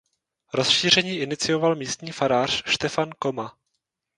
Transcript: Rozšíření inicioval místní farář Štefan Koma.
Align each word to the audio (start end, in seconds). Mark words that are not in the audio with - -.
Rozšíření 0.53 1.15
inicioval 1.17 1.75
místní 1.75 2.11
farář 2.11 2.63
Štefan 2.65 3.09
Koma. 3.19 3.57